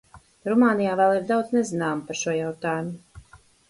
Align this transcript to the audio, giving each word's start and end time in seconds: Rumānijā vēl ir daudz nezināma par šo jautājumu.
Rumānijā 0.49 0.95
vēl 1.01 1.13
ir 1.19 1.29
daudz 1.33 1.55
nezināma 1.59 2.09
par 2.11 2.23
šo 2.25 2.39
jautājumu. 2.43 3.25